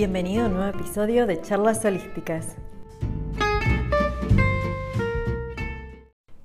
Bienvenido 0.00 0.44
a 0.44 0.46
un 0.46 0.54
nuevo 0.54 0.78
episodio 0.78 1.26
de 1.26 1.42
Charlas 1.42 1.84
Holísticas. 1.84 2.56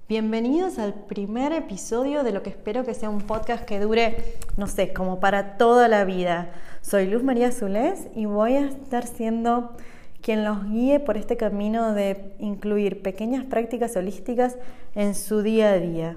Bienvenidos 0.09 0.77
al 0.77 0.93
primer 0.93 1.53
episodio 1.53 2.25
de 2.25 2.33
lo 2.33 2.43
que 2.43 2.49
espero 2.49 2.83
que 2.83 2.93
sea 2.93 3.09
un 3.09 3.21
podcast 3.21 3.63
que 3.63 3.79
dure, 3.79 4.17
no 4.57 4.67
sé, 4.67 4.91
como 4.91 5.21
para 5.21 5.55
toda 5.55 5.87
la 5.87 6.03
vida. 6.03 6.49
Soy 6.81 7.07
Luz 7.07 7.23
María 7.23 7.49
Zulés 7.53 8.09
y 8.13 8.25
voy 8.25 8.55
a 8.55 8.65
estar 8.65 9.07
siendo 9.07 9.71
quien 10.21 10.43
los 10.43 10.65
guíe 10.65 10.99
por 10.99 11.15
este 11.15 11.37
camino 11.37 11.93
de 11.93 12.33
incluir 12.39 13.01
pequeñas 13.01 13.45
prácticas 13.45 13.95
holísticas 13.95 14.57
en 14.95 15.15
su 15.15 15.43
día 15.43 15.69
a 15.69 15.79
día. 15.79 16.15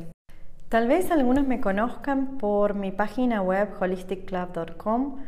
Tal 0.69 0.89
vez 0.89 1.13
algunos 1.13 1.47
me 1.47 1.61
conozcan 1.61 2.37
por 2.39 2.75
mi 2.75 2.91
página 2.91 3.43
web 3.43 3.69
holisticclub.com 3.79 5.19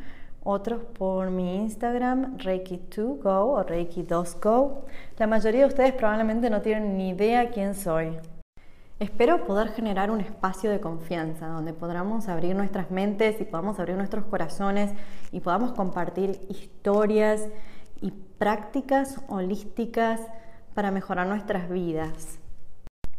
otros 0.42 0.82
por 0.98 1.30
mi 1.30 1.56
Instagram, 1.56 2.38
Reiki2Go 2.38 3.24
o 3.24 3.64
Reiki2Go. 3.64 4.84
La 5.18 5.26
mayoría 5.26 5.60
de 5.60 5.66
ustedes 5.66 5.92
probablemente 5.92 6.50
no 6.50 6.62
tienen 6.62 6.96
ni 6.96 7.10
idea 7.10 7.50
quién 7.50 7.74
soy. 7.74 8.18
Espero 8.98 9.46
poder 9.46 9.68
generar 9.68 10.10
un 10.10 10.20
espacio 10.20 10.70
de 10.70 10.80
confianza 10.80 11.46
donde 11.46 11.72
podamos 11.72 12.28
abrir 12.28 12.54
nuestras 12.54 12.90
mentes 12.90 13.40
y 13.40 13.44
podamos 13.44 13.78
abrir 13.78 13.96
nuestros 13.96 14.26
corazones 14.26 14.92
y 15.32 15.40
podamos 15.40 15.72
compartir 15.72 16.38
historias 16.48 17.48
y 18.02 18.10
prácticas 18.10 19.20
holísticas 19.28 20.20
para 20.74 20.90
mejorar 20.90 21.26
nuestras 21.26 21.70
vidas. 21.70 22.38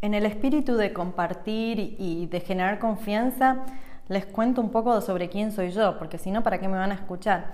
En 0.01 0.13
el 0.13 0.25
espíritu 0.25 0.75
de 0.75 0.93
compartir 0.93 1.95
y 1.99 2.27
de 2.27 2.39
generar 2.39 2.79
confianza, 2.79 3.65
les 4.11 4.25
cuento 4.25 4.59
un 4.59 4.71
poco 4.71 4.99
sobre 4.99 5.29
quién 5.29 5.53
soy 5.53 5.71
yo, 5.71 5.97
porque 5.97 6.17
si 6.17 6.31
no, 6.31 6.43
¿para 6.43 6.59
qué 6.59 6.67
me 6.67 6.77
van 6.77 6.91
a 6.91 6.95
escuchar? 6.95 7.53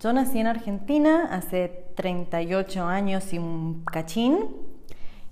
Yo 0.00 0.12
nací 0.12 0.38
en 0.38 0.46
Argentina 0.46 1.26
hace 1.32 1.86
38 1.96 2.84
años 2.84 3.32
y 3.32 3.38
un 3.38 3.82
cachín 3.84 4.38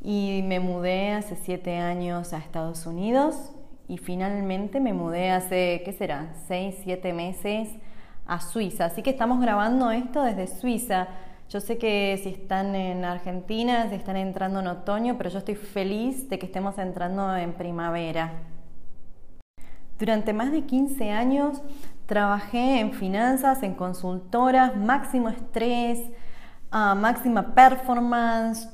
y 0.02 0.42
me 0.44 0.58
mudé 0.58 1.12
hace 1.12 1.36
7 1.36 1.76
años 1.76 2.32
a 2.32 2.38
Estados 2.38 2.84
Unidos 2.84 3.52
y 3.86 3.98
finalmente 3.98 4.80
me 4.80 4.92
mudé 4.92 5.30
hace, 5.30 5.82
¿qué 5.84 5.92
será? 5.92 6.34
6, 6.48 6.78
7 6.82 7.12
meses 7.12 7.68
a 8.26 8.40
Suiza. 8.40 8.86
Así 8.86 9.02
que 9.02 9.10
estamos 9.10 9.40
grabando 9.40 9.92
esto 9.92 10.20
desde 10.24 10.48
Suiza. 10.48 11.06
Yo 11.48 11.60
sé 11.60 11.78
que 11.78 12.18
si 12.20 12.30
están 12.30 12.74
en 12.74 13.04
Argentina, 13.04 13.88
si 13.88 13.94
están 13.94 14.16
entrando 14.16 14.58
en 14.58 14.66
otoño, 14.66 15.14
pero 15.16 15.30
yo 15.30 15.38
estoy 15.38 15.54
feliz 15.54 16.28
de 16.28 16.40
que 16.40 16.46
estemos 16.46 16.76
entrando 16.78 17.36
en 17.36 17.52
primavera. 17.52 18.32
Durante 19.98 20.32
más 20.32 20.52
de 20.52 20.62
15 20.64 21.10
años 21.10 21.62
trabajé 22.06 22.80
en 22.80 22.92
finanzas, 22.92 23.62
en 23.62 23.74
consultoras, 23.74 24.76
máximo 24.76 25.28
estrés, 25.28 26.00
ah, 26.70 26.94
máxima 26.94 27.54
performance, 27.54 28.68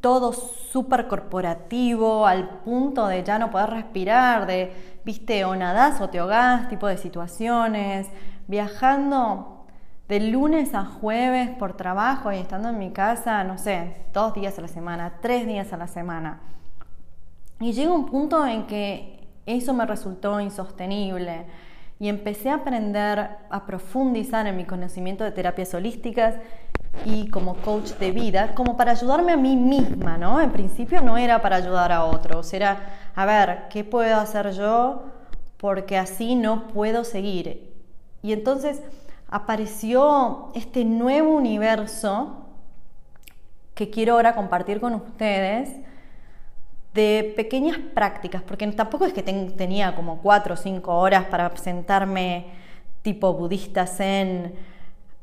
todo 0.00 0.32
súper 0.32 1.08
corporativo, 1.08 2.26
al 2.26 2.60
punto 2.60 3.06
de 3.06 3.24
ya 3.24 3.38
no 3.38 3.50
poder 3.50 3.70
respirar, 3.70 4.46
de, 4.46 4.72
viste, 5.04 5.44
o 5.44 5.56
nadás 5.56 6.00
o 6.00 6.08
te 6.08 6.20
ahogás, 6.20 6.68
tipo 6.68 6.86
de 6.86 6.98
situaciones, 6.98 8.06
viajando 8.46 9.66
de 10.08 10.20
lunes 10.20 10.74
a 10.74 10.84
jueves 10.84 11.50
por 11.50 11.76
trabajo 11.76 12.32
y 12.32 12.36
estando 12.36 12.68
en 12.68 12.78
mi 12.78 12.92
casa, 12.92 13.42
no 13.44 13.58
sé, 13.58 14.04
dos 14.12 14.34
días 14.34 14.58
a 14.58 14.62
la 14.62 14.68
semana, 14.68 15.14
tres 15.20 15.46
días 15.46 15.72
a 15.72 15.76
la 15.76 15.88
semana. 15.88 16.40
Y 17.60 17.72
llega 17.72 17.92
un 17.92 18.06
punto 18.06 18.46
en 18.46 18.66
que 18.66 19.17
eso 19.56 19.72
me 19.72 19.86
resultó 19.86 20.40
insostenible 20.40 21.46
y 21.98 22.08
empecé 22.08 22.50
a 22.50 22.56
aprender 22.56 23.28
a 23.50 23.66
profundizar 23.66 24.46
en 24.46 24.56
mi 24.56 24.64
conocimiento 24.64 25.24
de 25.24 25.32
terapias 25.32 25.72
holísticas 25.74 26.34
y 27.04 27.28
como 27.30 27.56
coach 27.56 27.92
de 27.92 28.12
vida, 28.12 28.54
como 28.54 28.76
para 28.76 28.92
ayudarme 28.92 29.32
a 29.32 29.36
mí 29.36 29.56
misma, 29.56 30.18
¿no? 30.18 30.40
En 30.40 30.52
principio 30.52 31.00
no 31.00 31.16
era 31.16 31.40
para 31.42 31.56
ayudar 31.56 31.92
a 31.92 32.04
otros, 32.04 32.52
era, 32.52 33.10
a 33.14 33.24
ver, 33.24 33.68
¿qué 33.70 33.84
puedo 33.84 34.16
hacer 34.16 34.52
yo? 34.52 35.04
Porque 35.56 35.96
así 35.96 36.34
no 36.34 36.68
puedo 36.68 37.04
seguir. 37.04 37.72
Y 38.22 38.32
entonces 38.32 38.82
apareció 39.28 40.50
este 40.54 40.84
nuevo 40.84 41.30
universo 41.30 42.44
que 43.74 43.90
quiero 43.90 44.14
ahora 44.14 44.34
compartir 44.34 44.80
con 44.80 44.94
ustedes, 44.94 45.70
de 46.98 47.32
pequeñas 47.36 47.78
prácticas, 47.94 48.42
porque 48.42 48.66
tampoco 48.72 49.06
es 49.06 49.12
que 49.12 49.22
tenía 49.22 49.94
como 49.94 50.18
cuatro 50.18 50.54
o 50.54 50.56
cinco 50.56 50.96
horas 50.96 51.26
para 51.26 51.56
sentarme 51.56 52.46
tipo 53.02 53.34
budista 53.34 53.86
zen 53.86 54.52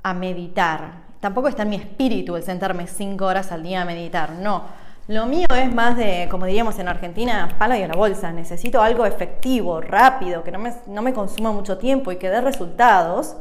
a 0.01 0.13
meditar. 0.13 1.03
Tampoco 1.19 1.49
está 1.49 1.63
en 1.63 1.69
mi 1.71 1.75
espíritu 1.75 2.37
el 2.37 2.43
sentarme 2.43 2.87
cinco 2.87 3.25
horas 3.25 3.51
al 3.51 3.63
día 3.63 3.81
a 3.81 3.85
meditar, 3.85 4.31
no. 4.31 4.63
Lo 5.09 5.25
mío 5.25 5.47
es 5.53 5.75
más 5.75 5.97
de, 5.97 6.29
como 6.31 6.45
diríamos 6.45 6.79
en 6.79 6.87
Argentina, 6.87 7.49
pala 7.59 7.77
y 7.77 7.83
a 7.83 7.87
bolsa. 7.89 8.31
Necesito 8.31 8.81
algo 8.81 9.05
efectivo, 9.05 9.81
rápido, 9.81 10.43
que 10.43 10.51
no 10.51 10.59
me, 10.59 10.73
no 10.87 11.01
me 11.01 11.13
consuma 11.13 11.51
mucho 11.51 11.77
tiempo 11.77 12.13
y 12.13 12.15
que 12.15 12.29
dé 12.29 12.39
resultados. 12.39 13.35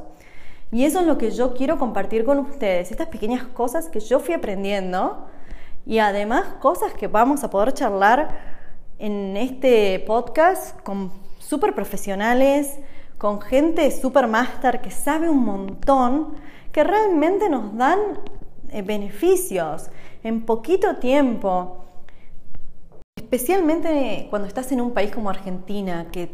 Y 0.72 0.84
eso 0.84 0.98
es 0.98 1.06
lo 1.06 1.18
que 1.18 1.30
yo 1.30 1.54
quiero 1.54 1.78
compartir 1.78 2.24
con 2.24 2.40
ustedes, 2.40 2.90
estas 2.90 3.06
pequeñas 3.06 3.44
cosas 3.44 3.88
que 3.88 4.00
yo 4.00 4.18
fui 4.18 4.34
aprendiendo 4.34 5.28
y 5.86 5.98
además 5.98 6.44
cosas 6.60 6.94
que 6.94 7.08
vamos 7.08 7.44
a 7.44 7.50
poder 7.50 7.72
charlar 7.72 8.54
en 8.98 9.36
este 9.36 10.00
podcast 10.06 10.80
con 10.82 11.12
súper 11.38 11.74
profesionales, 11.74 12.78
con 13.18 13.40
gente 13.40 13.90
súper 13.90 14.26
máster 14.26 14.80
que 14.80 14.90
sabe 14.90 15.28
un 15.28 15.44
montón, 15.44 16.34
que 16.72 16.84
realmente 16.84 17.48
nos 17.48 17.76
dan 17.76 17.98
eh, 18.70 18.82
beneficios 18.82 19.90
en 20.22 20.44
poquito 20.46 20.96
tiempo. 20.96 21.84
Especialmente 23.16 24.26
cuando 24.30 24.48
estás 24.48 24.72
en 24.72 24.80
un 24.80 24.92
país 24.92 25.10
como 25.12 25.30
Argentina, 25.30 26.06
que 26.10 26.30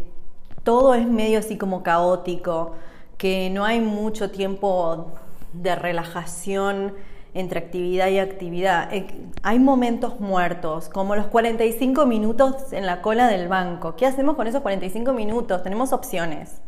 todo 0.63 0.95
es 0.95 1.07
medio 1.07 1.39
así 1.39 1.59
como 1.59 1.83
caótico, 1.83 2.73
que 3.19 3.51
no 3.51 3.65
hay 3.65 3.81
mucho 3.81 4.31
tiempo 4.31 5.13
de 5.53 5.75
relajación 5.75 6.95
entre 7.35 7.61
actividad 7.61 8.09
y 8.09 8.19
actividad. 8.19 8.93
Eh, 8.93 9.07
hay 9.43 9.59
momentos 9.59 10.21
muertos, 10.21 10.89
como 10.89 11.15
los 11.17 11.27
45 11.27 12.07
minutos 12.07 12.73
en 12.73 12.87
la 12.87 13.03
cola 13.03 13.29
del 13.29 13.49
banco. 13.49 13.97
¿Qué 13.97 14.07
hacemos 14.07 14.37
con 14.37 14.47
esos 14.47 14.63
45 14.63 15.13
minutos? 15.13 15.63
Tenemos 15.63 15.93
opciones. 15.93 16.61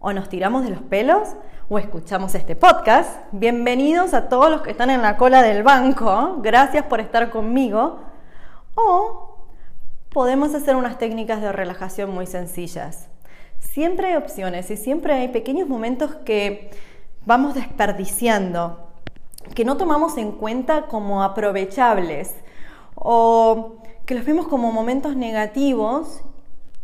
O 0.00 0.12
nos 0.12 0.28
tiramos 0.28 0.64
de 0.64 0.70
los 0.70 0.82
pelos 0.82 1.30
o 1.68 1.78
escuchamos 1.78 2.34
este 2.34 2.56
podcast. 2.56 3.10
Bienvenidos 3.32 4.14
a 4.14 4.28
todos 4.28 4.50
los 4.50 4.62
que 4.62 4.70
están 4.70 4.90
en 4.90 5.02
la 5.02 5.16
cola 5.16 5.42
del 5.42 5.62
banco. 5.62 6.36
Gracias 6.42 6.84
por 6.84 7.00
estar 7.00 7.30
conmigo. 7.30 8.00
O 8.74 9.38
podemos 10.10 10.54
hacer 10.54 10.76
unas 10.76 10.98
técnicas 10.98 11.40
de 11.40 11.50
relajación 11.52 12.10
muy 12.10 12.26
sencillas. 12.26 13.08
Siempre 13.58 14.08
hay 14.08 14.16
opciones 14.16 14.70
y 14.70 14.76
siempre 14.76 15.14
hay 15.14 15.28
pequeños 15.28 15.68
momentos 15.68 16.14
que 16.24 16.70
vamos 17.24 17.54
desperdiciando 17.54 18.93
que 19.54 19.64
no 19.64 19.76
tomamos 19.76 20.16
en 20.18 20.32
cuenta 20.32 20.86
como 20.86 21.22
aprovechables 21.22 22.34
o 22.94 23.76
que 24.06 24.14
los 24.14 24.24
vemos 24.24 24.48
como 24.48 24.72
momentos 24.72 25.16
negativos 25.16 26.22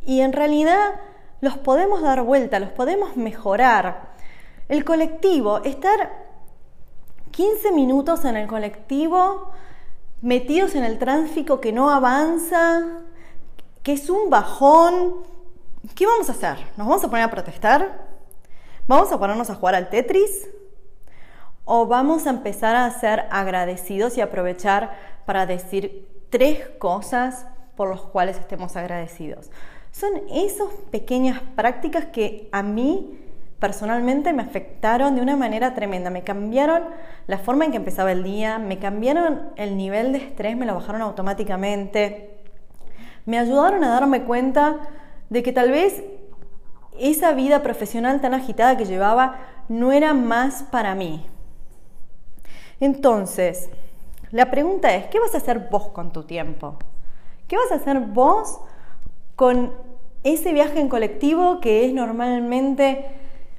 y 0.07 0.21
en 0.21 0.33
realidad 0.33 1.01
los 1.41 1.59
podemos 1.59 2.03
dar 2.03 2.23
vuelta, 2.23 2.59
los 2.59 2.71
podemos 2.71 3.17
mejorar. 3.17 4.11
El 4.69 4.85
colectivo, 4.85 5.63
estar 5.65 6.31
15 7.31 7.73
minutos 7.73 8.25
en 8.25 8.37
el 8.37 8.47
colectivo 8.47 9.51
metidos 10.23 10.75
en 10.75 10.85
el 10.85 10.99
tráfico 10.99 11.61
que 11.61 11.73
no 11.73 11.91
avanza, 11.91 12.83
que 13.83 13.95
es 13.95 14.11
un 14.11 14.31
bajón, 14.31 15.15
¿qué 15.95 16.07
vamos 16.07 16.29
a 16.29 16.33
hacer? 16.33 16.59
¿Nos 16.77 16.87
vamos 16.87 17.05
a 17.05 17.09
poner 17.09 17.25
a 17.25 17.31
protestar? 17.31 18.07
¿Vamos 18.87 19.11
a 19.13 19.19
ponernos 19.19 19.49
a 19.51 19.55
jugar 19.55 19.75
al 19.75 19.89
Tetris? 19.89 20.49
O 21.73 21.87
vamos 21.87 22.27
a 22.27 22.31
empezar 22.31 22.75
a 22.75 22.91
ser 22.91 23.27
agradecidos 23.31 24.19
y 24.19 24.21
aprovechar 24.21 24.91
para 25.25 25.47
decir 25.47 26.25
tres 26.29 26.69
cosas 26.81 27.47
por 27.77 27.91
las 27.91 28.01
cuales 28.01 28.39
estemos 28.39 28.75
agradecidos. 28.75 29.53
Son 29.93 30.11
esas 30.33 30.67
pequeñas 30.91 31.41
prácticas 31.55 32.07
que 32.07 32.49
a 32.51 32.65
mí 32.65 33.21
personalmente 33.61 34.33
me 34.33 34.43
afectaron 34.43 35.15
de 35.15 35.21
una 35.21 35.37
manera 35.37 35.73
tremenda. 35.73 36.11
Me 36.11 36.25
cambiaron 36.25 36.83
la 37.29 37.39
forma 37.39 37.67
en 37.67 37.71
que 37.71 37.77
empezaba 37.77 38.11
el 38.11 38.25
día, 38.25 38.59
me 38.59 38.81
cambiaron 38.81 39.51
el 39.55 39.77
nivel 39.77 40.11
de 40.11 40.19
estrés, 40.19 40.57
me 40.57 40.67
lo 40.67 40.75
bajaron 40.75 41.03
automáticamente. 41.03 42.41
Me 43.27 43.39
ayudaron 43.39 43.85
a 43.85 43.91
darme 43.91 44.25
cuenta 44.25 44.75
de 45.29 45.45
que 45.45 45.53
tal 45.53 45.71
vez 45.71 46.03
esa 46.99 47.31
vida 47.31 47.63
profesional 47.63 48.21
tan 48.21 48.35
agitada 48.35 48.77
que 48.77 48.87
llevaba 48.87 49.37
no 49.69 49.93
era 49.93 50.15
más 50.15 50.65
para 50.65 50.97
mí. 50.97 51.25
Entonces, 52.81 53.69
la 54.31 54.51
pregunta 54.51 54.95
es, 54.95 55.07
¿qué 55.07 55.21
vas 55.21 55.35
a 55.35 55.39
hacer 55.39 55.69
vos 55.71 55.89
con 55.89 56.13
tu 56.13 56.23
tiempo? 56.25 56.77
¿Qué 57.47 57.57
vas 57.57 57.71
a 57.73 57.77
hacer 57.77 58.01
vos 58.01 58.61
con 59.37 59.73
ese 60.25 60.53
viaje 60.53 60.81
en 60.81 60.89
colectivo 60.89 61.61
que 61.61 61.85
es 61.85 61.93
normalmente 61.93 63.07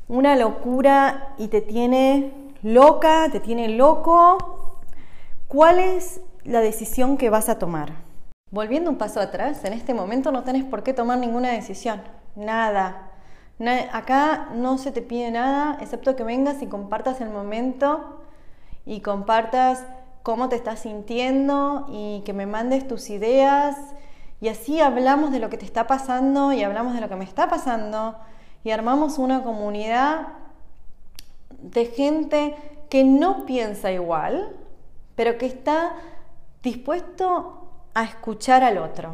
una 0.07 0.35
locura 0.35 1.33
y 1.37 1.47
te 1.47 1.61
tiene 1.61 2.33
loca, 2.63 3.29
te 3.31 3.39
tiene 3.39 3.69
loco, 3.69 4.77
¿cuál 5.47 5.79
es 5.79 6.21
la 6.43 6.61
decisión 6.61 7.17
que 7.17 7.29
vas 7.29 7.49
a 7.49 7.59
tomar? 7.59 7.93
Volviendo 8.51 8.89
un 8.89 8.97
paso 8.97 9.19
atrás, 9.19 9.63
en 9.65 9.73
este 9.73 9.93
momento 9.93 10.31
no 10.31 10.43
tenés 10.43 10.63
por 10.63 10.83
qué 10.83 10.93
tomar 10.93 11.17
ninguna 11.17 11.49
decisión, 11.49 12.01
nada. 12.35 13.09
Acá 13.91 14.49
no 14.55 14.77
se 14.77 14.91
te 14.91 15.01
pide 15.01 15.31
nada, 15.31 15.77
excepto 15.79 16.15
que 16.15 16.23
vengas 16.23 16.61
y 16.61 16.67
compartas 16.67 17.21
el 17.21 17.29
momento 17.29 18.20
y 18.85 19.01
compartas 19.01 19.83
cómo 20.23 20.49
te 20.49 20.55
estás 20.55 20.79
sintiendo 20.79 21.87
y 21.89 22.21
que 22.25 22.33
me 22.33 22.45
mandes 22.45 22.87
tus 22.87 23.09
ideas. 23.09 23.75
Y 24.39 24.49
así 24.49 24.79
hablamos 24.79 25.31
de 25.31 25.39
lo 25.39 25.49
que 25.49 25.57
te 25.57 25.65
está 25.65 25.87
pasando 25.87 26.51
y 26.51 26.63
hablamos 26.63 26.93
de 26.93 27.01
lo 27.01 27.09
que 27.09 27.15
me 27.15 27.25
está 27.25 27.47
pasando. 27.49 28.15
Y 28.63 28.71
armamos 28.71 29.17
una 29.17 29.43
comunidad 29.43 30.27
de 31.61 31.85
gente 31.85 32.55
que 32.89 33.03
no 33.03 33.45
piensa 33.45 33.91
igual, 33.91 34.55
pero 35.15 35.37
que 35.37 35.45
está 35.45 35.93
dispuesto 36.63 37.69
a 37.93 38.03
escuchar 38.03 38.63
al 38.63 38.77
otro, 38.77 39.13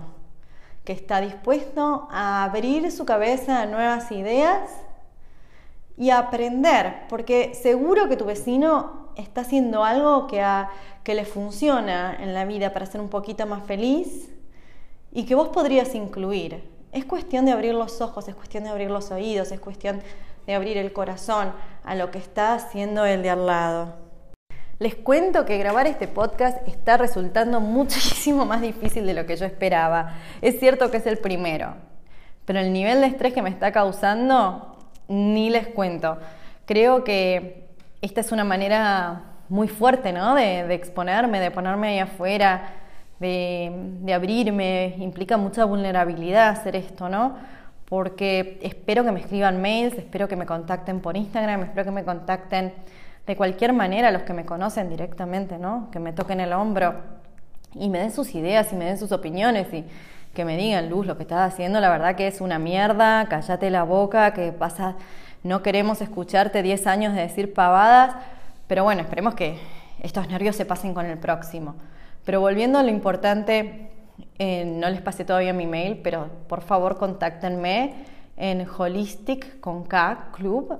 que 0.83 0.93
está 0.93 1.21
dispuesto 1.21 2.07
a 2.11 2.43
abrir 2.43 2.91
su 2.91 3.05
cabeza 3.05 3.61
a 3.61 3.65
nuevas 3.65 4.11
ideas 4.11 4.69
y 5.97 6.09
a 6.09 6.19
aprender, 6.19 7.07
porque 7.09 7.53
seguro 7.55 8.07
que 8.07 8.17
tu 8.17 8.25
vecino 8.25 9.06
está 9.17 9.41
haciendo 9.41 9.83
algo 9.83 10.27
que, 10.27 10.43
que 11.03 11.15
le 11.15 11.25
funciona 11.25 12.15
en 12.19 12.33
la 12.33 12.45
vida 12.45 12.73
para 12.73 12.85
ser 12.85 13.01
un 13.01 13.09
poquito 13.09 13.45
más 13.45 13.65
feliz 13.65 14.29
y 15.11 15.25
que 15.25 15.35
vos 15.35 15.49
podrías 15.49 15.95
incluir. 15.95 16.63
Es 16.91 17.05
cuestión 17.05 17.45
de 17.45 17.51
abrir 17.51 17.73
los 17.73 18.01
ojos, 18.01 18.27
es 18.27 18.35
cuestión 18.35 18.63
de 18.63 18.69
abrir 18.69 18.89
los 18.89 19.11
oídos, 19.11 19.51
es 19.51 19.59
cuestión 19.59 20.01
de 20.45 20.55
abrir 20.55 20.77
el 20.77 20.93
corazón 20.93 21.51
a 21.83 21.95
lo 21.95 22.11
que 22.11 22.17
está 22.17 22.53
haciendo 22.53 23.05
el 23.05 23.21
de 23.21 23.29
al 23.29 23.45
lado. 23.45 23.95
Les 24.79 24.95
cuento 24.95 25.45
que 25.45 25.57
grabar 25.57 25.87
este 25.87 26.07
podcast 26.07 26.65
está 26.67 26.97
resultando 26.97 27.59
muchísimo 27.61 28.45
más 28.45 28.61
difícil 28.61 29.05
de 29.05 29.13
lo 29.13 29.25
que 29.25 29.35
yo 29.35 29.45
esperaba. 29.45 30.15
Es 30.41 30.59
cierto 30.59 30.91
que 30.91 30.97
es 30.97 31.07
el 31.07 31.17
primero, 31.17 31.75
pero 32.45 32.59
el 32.59 32.71
nivel 32.71 33.01
de 33.01 33.07
estrés 33.07 33.33
que 33.33 33.41
me 33.41 33.49
está 33.49 33.71
causando, 33.71 34.77
ni 35.07 35.49
les 35.49 35.67
cuento. 35.67 36.17
Creo 36.65 37.03
que 37.03 37.66
esta 38.01 38.21
es 38.21 38.31
una 38.31 38.43
manera 38.43 39.21
muy 39.49 39.67
fuerte, 39.67 40.11
¿no? 40.11 40.35
De, 40.35 40.65
de 40.67 40.73
exponerme, 40.73 41.39
de 41.39 41.51
ponerme 41.51 41.89
ahí 41.89 41.99
afuera, 41.99 42.69
de, 43.19 44.13
abrirme, 44.13 44.95
implica 44.99 45.37
mucha 45.37 45.65
vulnerabilidad 45.65 46.49
hacer 46.49 46.75
esto, 46.75 47.09
¿no? 47.09 47.35
Porque 47.85 48.59
espero 48.61 49.03
que 49.03 49.11
me 49.11 49.21
escriban 49.21 49.61
mails, 49.61 49.97
espero 49.97 50.27
que 50.27 50.35
me 50.35 50.45
contacten 50.45 50.99
por 50.99 51.15
Instagram, 51.17 51.63
espero 51.63 51.85
que 51.85 51.91
me 51.91 52.03
contacten 52.03 52.73
de 53.25 53.35
cualquier 53.35 53.73
manera 53.73 54.11
los 54.11 54.23
que 54.23 54.33
me 54.33 54.45
conocen 54.45 54.89
directamente, 54.89 55.57
¿no? 55.57 55.89
Que 55.91 55.99
me 55.99 56.13
toquen 56.13 56.39
el 56.39 56.53
hombro 56.53 56.95
y 57.73 57.89
me 57.89 57.99
den 57.99 58.11
sus 58.11 58.35
ideas 58.35 58.71
y 58.71 58.75
me 58.75 58.85
den 58.85 58.97
sus 58.97 59.11
opiniones 59.11 59.73
y 59.73 59.85
que 60.33 60.45
me 60.45 60.55
digan, 60.55 60.89
Luz, 60.89 61.07
lo 61.07 61.17
que 61.17 61.23
estás 61.23 61.53
haciendo 61.53 61.79
la 61.79 61.89
verdad 61.89 62.15
que 62.15 62.27
es 62.27 62.41
una 62.41 62.59
mierda, 62.59 63.25
cállate 63.29 63.69
la 63.71 63.83
boca, 63.83 64.33
que 64.33 64.51
pasa, 64.51 64.95
no 65.47 65.63
queremos 65.63 66.01
escucharte 66.01 66.61
10 66.61 66.85
años 66.87 67.15
de 67.15 67.21
decir 67.21 67.53
pavadas, 67.53 68.17
pero 68.67 68.83
bueno, 68.83 68.99
esperemos 69.01 69.33
que 69.33 69.57
estos 70.03 70.27
nervios 70.27 70.57
se 70.57 70.65
pasen 70.65 70.93
con 70.93 71.05
el 71.05 71.17
próximo. 71.17 71.75
Pero 72.25 72.41
volviendo 72.41 72.77
a 72.77 72.83
lo 72.83 72.89
importante, 72.89 73.89
eh, 74.37 74.65
no 74.65 74.89
les 74.89 74.99
pasé 75.01 75.23
todavía 75.23 75.53
mi 75.53 75.65
mail, 75.65 76.01
pero 76.03 76.27
por 76.49 76.59
favor 76.61 76.97
contáctenme 76.97 77.93
en 78.35 78.67
holistic 78.67 79.61
con 79.61 79.85
K, 79.85 80.31
club, 80.33 80.79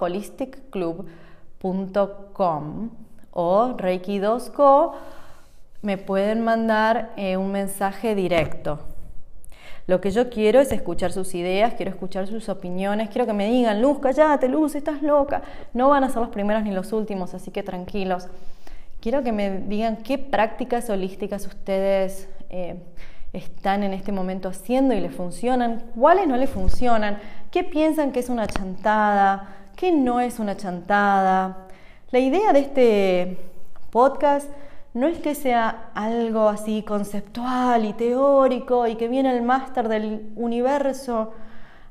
holisticclub.com 0.00 2.90
o 3.30 3.74
Reiki 3.78 4.18
2Co 4.18 4.94
me 5.80 5.96
pueden 5.96 6.42
mandar 6.42 7.12
eh, 7.16 7.36
un 7.36 7.52
mensaje 7.52 8.16
directo. 8.16 8.80
Lo 9.86 10.00
que 10.00 10.10
yo 10.10 10.30
quiero 10.30 10.60
es 10.60 10.70
escuchar 10.70 11.12
sus 11.12 11.34
ideas, 11.34 11.74
quiero 11.74 11.90
escuchar 11.90 12.26
sus 12.28 12.48
opiniones, 12.48 13.08
quiero 13.08 13.26
que 13.26 13.32
me 13.32 13.48
digan, 13.50 13.82
Luz, 13.82 13.98
callate, 13.98 14.48
Luz, 14.48 14.74
estás 14.74 15.02
loca. 15.02 15.42
No 15.72 15.88
van 15.88 16.04
a 16.04 16.08
ser 16.08 16.22
los 16.22 16.30
primeros 16.30 16.62
ni 16.62 16.70
los 16.70 16.92
últimos, 16.92 17.34
así 17.34 17.50
que 17.50 17.62
tranquilos. 17.62 18.28
Quiero 19.00 19.24
que 19.24 19.32
me 19.32 19.58
digan 19.58 19.96
qué 19.96 20.18
prácticas 20.18 20.88
holísticas 20.88 21.46
ustedes 21.46 22.28
eh, 22.50 22.76
están 23.32 23.82
en 23.82 23.92
este 23.92 24.12
momento 24.12 24.48
haciendo 24.48 24.94
y 24.94 25.00
les 25.00 25.14
funcionan, 25.14 25.82
cuáles 25.96 26.28
no 26.28 26.36
les 26.36 26.50
funcionan, 26.50 27.18
qué 27.50 27.64
piensan 27.64 28.12
que 28.12 28.20
es 28.20 28.28
una 28.28 28.46
chantada, 28.46 29.56
qué 29.74 29.90
no 29.90 30.20
es 30.20 30.38
una 30.38 30.56
chantada. 30.56 31.66
La 32.12 32.20
idea 32.20 32.52
de 32.52 32.60
este 32.60 33.38
podcast 33.90 34.48
no 34.94 35.06
es 35.06 35.18
que 35.18 35.34
sea 35.34 35.90
algo 35.94 36.48
así 36.48 36.82
conceptual 36.82 37.84
y 37.84 37.94
teórico 37.94 38.86
y 38.86 38.96
que 38.96 39.08
viene 39.08 39.34
el 39.34 39.42
máster 39.42 39.88
del 39.88 40.32
universo 40.36 41.32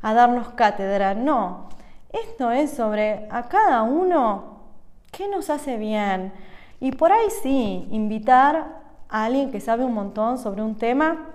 a 0.01 0.13
darnos 0.13 0.49
cátedra, 0.49 1.15
no. 1.15 1.69
Esto 2.09 2.51
es 2.51 2.71
sobre 2.71 3.27
a 3.31 3.43
cada 3.43 3.83
uno 3.83 4.59
qué 5.11 5.27
nos 5.27 5.49
hace 5.49 5.77
bien 5.77 6.33
y 6.79 6.91
por 6.91 7.11
ahí 7.11 7.27
sí, 7.41 7.87
invitar 7.91 8.81
a 9.09 9.25
alguien 9.25 9.51
que 9.51 9.59
sabe 9.61 9.83
un 9.83 9.93
montón 9.93 10.37
sobre 10.37 10.61
un 10.61 10.75
tema 10.75 11.29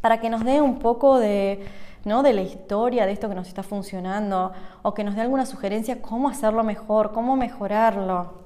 para 0.00 0.20
que 0.20 0.28
nos 0.28 0.44
dé 0.44 0.60
un 0.60 0.78
poco 0.78 1.18
de, 1.18 1.64
¿no? 2.04 2.22
de 2.22 2.32
la 2.32 2.42
historia 2.42 3.06
de 3.06 3.12
esto 3.12 3.28
que 3.28 3.34
nos 3.34 3.48
está 3.48 3.62
funcionando 3.62 4.52
o 4.82 4.94
que 4.94 5.02
nos 5.02 5.14
dé 5.14 5.22
alguna 5.22 5.46
sugerencia 5.46 6.02
cómo 6.02 6.28
hacerlo 6.28 6.62
mejor, 6.62 7.12
cómo 7.12 7.36
mejorarlo. 7.36 8.43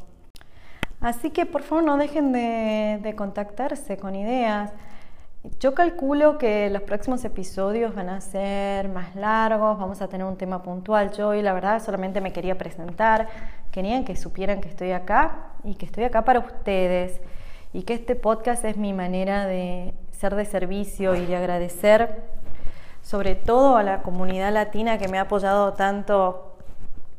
Así 1.00 1.30
que 1.30 1.46
por 1.46 1.62
favor 1.62 1.84
no 1.84 1.96
dejen 1.96 2.32
de, 2.32 2.98
de 3.02 3.14
contactarse 3.14 3.96
con 3.96 4.16
ideas. 4.16 4.72
Yo 5.60 5.74
calculo 5.74 6.36
que 6.36 6.68
los 6.70 6.82
próximos 6.82 7.24
episodios 7.24 7.94
van 7.94 8.08
a 8.08 8.20
ser 8.20 8.88
más 8.88 9.14
largos, 9.14 9.78
vamos 9.78 10.02
a 10.02 10.08
tener 10.08 10.26
un 10.26 10.36
tema 10.36 10.62
puntual. 10.62 11.12
Yo 11.12 11.28
hoy 11.28 11.42
la 11.42 11.52
verdad 11.52 11.82
solamente 11.82 12.20
me 12.20 12.32
quería 12.32 12.58
presentar, 12.58 13.28
querían 13.70 14.04
que 14.04 14.16
supieran 14.16 14.60
que 14.60 14.68
estoy 14.68 14.90
acá 14.90 15.52
y 15.62 15.76
que 15.76 15.86
estoy 15.86 16.04
acá 16.04 16.24
para 16.24 16.40
ustedes 16.40 17.20
y 17.72 17.82
que 17.82 17.94
este 17.94 18.16
podcast 18.16 18.64
es 18.64 18.76
mi 18.76 18.92
manera 18.92 19.46
de 19.46 19.94
ser 20.10 20.34
de 20.34 20.44
servicio 20.44 21.14
y 21.14 21.26
de 21.26 21.36
agradecer 21.36 22.22
sobre 23.02 23.36
todo 23.36 23.76
a 23.76 23.82
la 23.82 24.02
comunidad 24.02 24.52
latina 24.52 24.98
que 24.98 25.08
me 25.08 25.18
ha 25.18 25.22
apoyado 25.22 25.72
tanto 25.74 26.47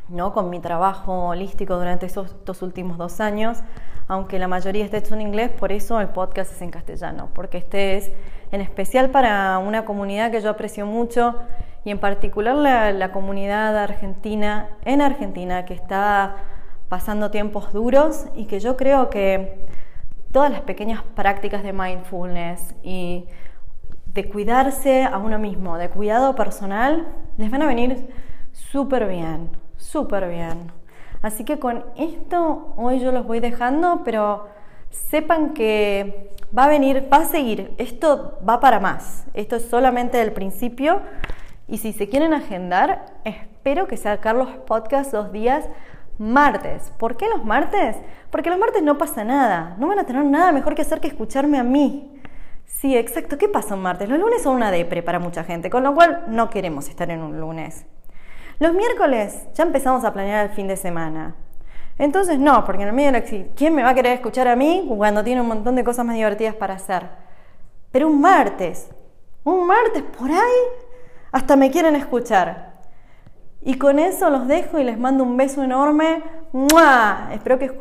¿no? 0.10 0.34
con 0.34 0.50
mi 0.50 0.60
trabajo 0.60 1.28
holístico 1.28 1.76
durante 1.76 2.06
esos 2.06 2.36
dos 2.46 2.62
últimos 2.62 2.98
dos 2.98 3.20
años, 3.20 3.60
aunque 4.08 4.40
la 4.40 4.48
mayoría 4.48 4.84
esté 4.84 4.98
hecho 4.98 5.14
en 5.14 5.22
inglés, 5.22 5.52
por 5.52 5.72
eso 5.72 6.02
el 6.02 6.10
podcast 6.10 6.52
es 6.52 6.62
en 6.62 6.72
castellano, 6.72 7.30
porque 7.34 7.60
este 7.60 7.98
es 7.98 8.12
en 8.52 8.62
especial 8.62 9.12
para 9.12 9.60
una 9.60 9.86
comunidad 9.86 10.32
que 10.32 10.42
yo 10.42 10.50
aprecio 10.50 10.86
mucho 10.86 11.36
y 11.86 11.92
en 11.92 12.00
particular 12.00 12.56
la, 12.56 13.12
comunidad 13.12 13.78
argentina 13.78 14.70
en 14.84 15.02
Argentina 15.02 15.66
que 15.66 15.74
está 15.74 16.38
pasando 16.90 17.32
tiempos 17.32 17.72
duros 17.72 18.26
y 18.36 18.46
que 18.46 18.60
yo 18.60 18.76
creo 18.76 19.10
que 19.10 19.66
todas 20.32 20.52
las 20.52 20.62
pequeñas 20.62 21.04
prácticas 21.16 21.64
de 21.64 21.74
mindfulness 21.74 22.76
y 22.84 23.28
de 24.08 24.28
cuidarse 24.28 25.04
a 25.04 25.18
uno 25.20 25.38
mismo, 25.38 25.78
de 25.78 25.90
cuidado 25.90 26.36
personal, 26.36 27.08
les 27.38 27.52
van 27.52 27.62
a 27.62 27.68
venir 27.68 28.10
súper 28.52 29.08
bien, 29.08 29.52
súper 29.80 30.30
bien. 30.30 30.72
Así 31.22 31.44
que 31.44 31.58
con 31.58 31.84
esto 31.98 32.74
hoy 32.78 33.00
yo 33.00 33.12
los 33.12 33.26
voy 33.26 33.40
dejando, 33.40 34.02
pero 34.06 34.48
sepan 34.90 35.54
que 35.54 36.36
va 36.58 36.66
a 36.66 36.68
venir, 36.68 37.10
va 37.12 37.18
a 37.18 37.26
seguir, 37.26 37.74
esto 37.78 38.40
va 38.48 38.60
para 38.60 38.80
más, 38.80 39.26
esto 39.34 39.56
es 39.56 39.66
solamente 39.66 40.22
el 40.22 40.32
principio 40.32 41.02
y 41.68 41.78
si 41.78 41.94
se 41.94 42.10
quieren 42.10 42.34
agendar, 42.34 43.06
espero 43.24 43.88
que 43.88 43.98
sacar 43.98 44.36
los 44.36 44.50
podcasts 44.50 45.14
los 45.14 45.32
días 45.32 45.66
martes. 46.18 46.92
¿Por 46.98 47.18
qué 47.18 47.28
los 47.28 47.46
martes? 47.46 47.98
Porque 48.32 48.50
los 48.50 48.60
martes 48.60 48.82
no 48.82 48.98
pasa 48.98 49.24
nada, 49.24 49.76
no 49.78 49.88
van 49.88 50.00
a 50.00 50.06
tener 50.06 50.26
nada 50.26 50.52
mejor 50.52 50.76
que 50.76 50.82
hacer 50.82 51.00
que 51.00 51.08
escucharme 51.08 51.58
a 51.60 51.64
mí. 51.64 52.20
Sí, 52.66 52.96
exacto. 52.96 53.38
¿Qué 53.38 53.50
pasa 53.50 53.76
un 53.76 53.82
martes? 53.82 54.08
Los 54.08 54.20
lunes 54.20 54.42
son 54.42 54.56
una 54.56 54.72
depre 54.72 55.04
para 55.04 55.20
mucha 55.20 55.44
gente, 55.44 55.70
con 55.70 55.84
lo 55.84 55.94
cual 55.94 56.26
no 56.28 56.50
queremos 56.50 56.88
estar 56.88 57.10
en 57.12 57.22
un 57.22 57.40
lunes. 57.40 57.86
Los 58.60 58.74
miércoles 58.74 59.48
ya 59.54 59.64
empezamos 59.64 60.04
a 60.04 60.12
planear 60.12 60.50
el 60.50 60.52
fin 60.56 60.68
de 60.68 60.76
semana. 60.76 61.36
Entonces 61.98 62.40
no, 62.40 62.66
porque 62.66 62.82
en 62.82 62.90
el 62.90 62.94
medio 62.94 63.12
de 63.12 63.20
la 63.20 63.54
¿quién 63.56 63.74
me 63.74 63.84
va 63.84 63.90
a 63.90 63.94
querer 63.94 64.14
escuchar 64.14 64.48
a 64.48 64.56
mí 64.56 64.86
cuando 64.98 65.24
tiene 65.24 65.42
un 65.42 65.48
montón 65.48 65.76
de 65.76 65.84
cosas 65.84 66.06
más 66.06 66.16
divertidas 66.16 66.56
para 66.56 66.76
hacer? 66.76 67.08
Pero 67.92 68.08
un 68.08 68.20
martes, 68.20 68.90
un 69.44 69.66
martes 69.66 70.04
por 70.18 70.30
ahí, 70.30 70.62
hasta 71.32 71.56
me 71.56 71.72
quieren 71.72 71.96
escuchar. 71.96 72.74
Y 73.62 73.78
con 73.78 73.98
eso 73.98 74.30
los 74.30 74.48
dejo 74.48 74.78
y 74.78 74.84
les 74.84 74.98
mando 74.98 75.24
un 75.24 75.36
beso 75.36 75.64
enorme. 75.64 76.24
¡Mua! 76.52 77.30
Espero 77.34 77.60
que 77.60 77.66
escuchen. 77.66 77.78